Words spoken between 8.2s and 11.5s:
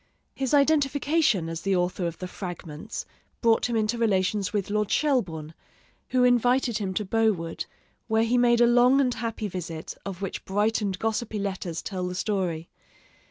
he made a long and happy visit, of which bright and gossipy